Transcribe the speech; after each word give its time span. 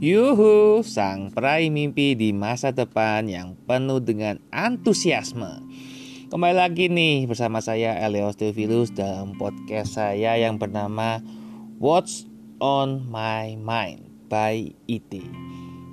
Yuhu, 0.00 0.80
sang 0.80 1.28
peraih 1.28 1.68
mimpi 1.68 2.16
di 2.16 2.32
masa 2.32 2.72
depan 2.72 3.28
yang 3.28 3.52
penuh 3.68 4.00
dengan 4.00 4.40
antusiasme. 4.48 5.60
Kembali 6.32 6.56
lagi 6.56 6.88
nih 6.88 7.28
bersama 7.28 7.60
saya 7.60 8.00
Elios 8.00 8.40
Theophilus 8.40 8.96
dalam 8.96 9.36
podcast 9.36 10.00
saya 10.00 10.40
yang 10.40 10.56
bernama 10.56 11.20
What's 11.76 12.24
on 12.64 13.12
My 13.12 13.60
Mind 13.60 14.08
by 14.32 14.72
IT. 14.88 15.20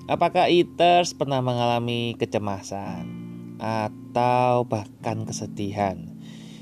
Apakah 0.08 0.48
eaters 0.48 1.12
pernah 1.12 1.44
mengalami 1.44 2.16
kecemasan 2.16 3.12
atau 3.60 4.64
bahkan 4.64 5.28
kesedihan 5.28 6.00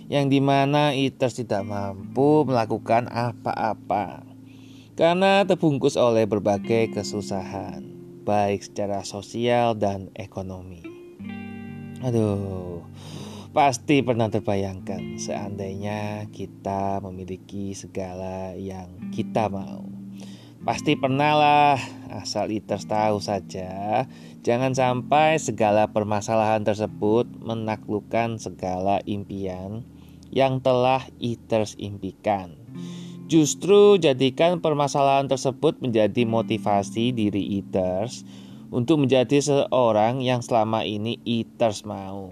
yang 0.10 0.34
di 0.34 0.42
mana 0.42 0.98
eaters 0.98 1.38
tidak 1.38 1.62
mampu 1.62 2.42
melakukan 2.42 3.06
apa-apa? 3.06 4.35
Karena 4.96 5.44
terbungkus 5.44 6.00
oleh 6.00 6.24
berbagai 6.24 6.96
kesusahan, 6.96 7.84
baik 8.24 8.64
secara 8.64 9.04
sosial 9.04 9.76
dan 9.76 10.08
ekonomi. 10.16 10.80
Aduh, 12.00 12.80
pasti 13.52 14.00
pernah 14.00 14.32
terbayangkan 14.32 15.20
seandainya 15.20 16.32
kita 16.32 17.04
memiliki 17.04 17.76
segala 17.76 18.56
yang 18.56 19.12
kita 19.12 19.52
mau. 19.52 19.84
Pasti 20.64 20.96
pernah 20.96 21.38
lah, 21.38 21.78
asal 22.10 22.50
Eaters 22.56 22.88
tahu 22.88 23.20
saja, 23.20 24.08
jangan 24.48 24.72
sampai 24.74 25.38
segala 25.44 25.92
permasalahan 25.92 26.64
tersebut 26.64 27.28
menaklukkan 27.44 28.40
segala 28.40 29.04
impian 29.04 29.84
yang 30.32 30.64
telah 30.64 31.04
Eaters 31.20 31.76
impikan. 31.78 32.65
Justru 33.26 33.98
jadikan 33.98 34.62
permasalahan 34.62 35.26
tersebut 35.26 35.82
menjadi 35.82 36.30
motivasi 36.30 37.10
diri 37.10 37.58
eaters 37.58 38.22
untuk 38.70 39.02
menjadi 39.02 39.42
seorang 39.42 40.22
yang 40.22 40.46
selama 40.46 40.86
ini 40.86 41.18
eaters 41.26 41.82
mau. 41.90 42.30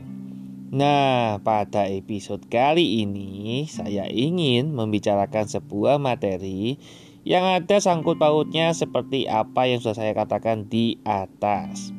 Nah, 0.73 1.41
pada 1.41 1.89
episode 1.89 2.45
kali 2.45 3.02
ini 3.02 3.66
saya 3.66 4.05
ingin 4.05 4.73
membicarakan 4.77 5.50
sebuah 5.50 5.97
materi 5.97 6.77
yang 7.25 7.41
ada 7.41 7.81
sangkut 7.81 8.22
pautnya 8.22 8.69
seperti 8.78 9.25
apa 9.25 9.66
yang 9.66 9.81
sudah 9.81 9.97
saya 9.97 10.13
katakan 10.13 10.69
di 10.69 11.02
atas. 11.09 11.89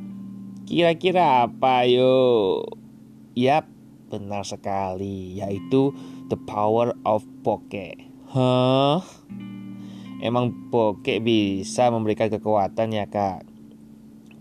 Kira-kira 0.71 1.51
apa 1.51 1.83
yo? 1.83 2.63
Yap, 3.35 3.67
benar 4.07 4.47
sekali, 4.47 5.43
yaitu 5.43 5.91
the 6.31 6.39
power 6.47 6.95
of 7.03 7.27
poke. 7.43 8.14
Hah? 8.35 8.99
Emang 10.19 10.51
bokek 10.75 11.23
bisa 11.23 11.87
memberikan 11.95 12.27
kekuatan 12.27 12.91
ya 12.91 13.07
kak? 13.07 13.47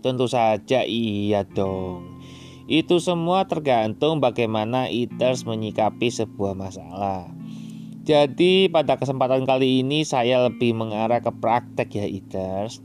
Tentu 0.02 0.26
saja 0.26 0.82
iya 0.82 1.46
dong. 1.46 2.18
Itu 2.66 2.98
semua 2.98 3.46
tergantung 3.46 4.18
bagaimana 4.18 4.90
eaters 4.90 5.46
menyikapi 5.46 6.10
sebuah 6.10 6.58
masalah. 6.58 7.30
Jadi 8.02 8.66
pada 8.66 8.98
kesempatan 8.98 9.46
kali 9.46 9.86
ini 9.86 10.02
saya 10.02 10.42
lebih 10.42 10.74
mengarah 10.74 11.22
ke 11.22 11.30
praktek 11.30 11.94
ya 11.94 12.10
eaters. 12.10 12.82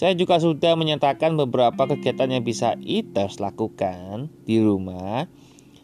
Saya 0.00 0.16
juga 0.16 0.40
sudah 0.40 0.72
menyatakan 0.72 1.36
beberapa 1.36 1.84
kegiatan 1.84 2.32
yang 2.32 2.40
bisa 2.40 2.80
eaters 2.80 3.44
lakukan 3.44 4.32
di 4.48 4.56
rumah 4.64 5.28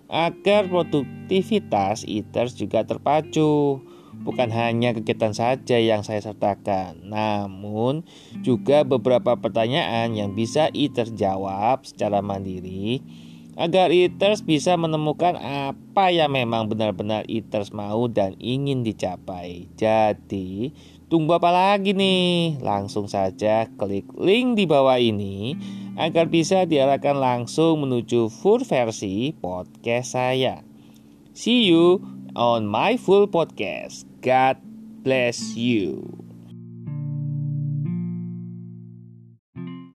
agar 0.09 0.65
produktivitas 0.73 2.09
eaters 2.09 2.57
juga 2.57 2.89
terpacu 2.89 3.85
Bukan 4.21 4.53
hanya 4.53 4.93
kegiatan 4.93 5.33
saja 5.33 5.81
yang 5.81 6.05
saya 6.05 6.21
sertakan, 6.21 7.09
namun 7.09 8.05
juga 8.45 8.85
beberapa 8.85 9.33
pertanyaan 9.41 10.13
yang 10.13 10.37
bisa 10.37 10.69
ITERS 10.77 11.17
jawab 11.17 11.89
secara 11.89 12.21
mandiri 12.21 13.01
agar 13.61 13.93
ITERS 13.93 14.45
bisa 14.45 14.77
menemukan 14.77 15.37
apa 15.41 16.13
yang 16.13 16.33
memang 16.33 16.69
benar-benar 16.69 17.29
ITERS 17.29 17.73
mau 17.77 18.09
dan 18.09 18.37
ingin 18.41 18.85
dicapai. 18.85 19.69
Jadi, 19.77 20.73
tunggu 21.13 21.37
apa 21.37 21.53
lagi 21.53 21.97
nih? 21.97 22.61
Langsung 22.65 23.09
saja 23.09 23.69
klik 23.77 24.09
link 24.17 24.57
di 24.57 24.65
bawah 24.65 24.97
ini 24.97 25.57
agar 26.01 26.33
bisa 26.33 26.65
diarahkan 26.65 27.17
langsung 27.21 27.85
menuju 27.85 28.33
full 28.33 28.65
versi 28.65 29.37
podcast 29.37 30.17
saya. 30.17 30.65
See 31.37 31.69
you 31.69 32.01
on 32.33 32.65
my 32.65 32.97
full 32.97 33.29
podcast. 33.29 34.10
God 34.23 34.59
bless 35.03 35.57
you. 35.57 36.20